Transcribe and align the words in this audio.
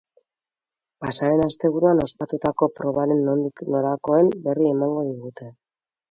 Pasa 1.03 1.27
den 1.31 1.43
asteburuan 1.49 1.99
ospatutako 2.05 2.67
probaren 2.79 3.21
nondik 3.27 3.63
norakoen 3.75 4.31
berri 4.49 4.71
emango 4.71 5.05
digute. 5.11 5.51